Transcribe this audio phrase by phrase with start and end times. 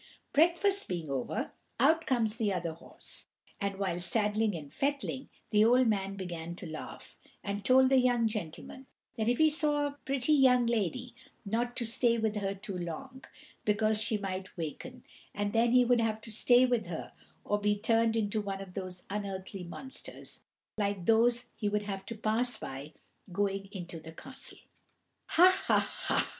[0.33, 3.25] Breakfast being over, out comes the other horse,
[3.59, 8.27] and, while saddling and fettling, the old man began to laugh, and told the young
[8.27, 11.13] gentleman that if he saw a pretty young lady,
[11.45, 13.23] not to stay with her too long,
[13.63, 15.03] because she might waken,
[15.35, 17.11] and then he would have to stay with her
[17.45, 20.39] or to be turned into one of those unearthly monsters,
[20.77, 22.91] like those he would have to pass by
[23.31, 24.57] going into the castle.
[25.27, 25.61] "Ha!
[25.67, 25.79] ha!
[25.79, 26.29] ha!